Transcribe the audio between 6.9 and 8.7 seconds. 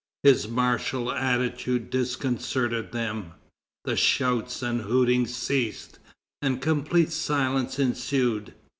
silence ensued.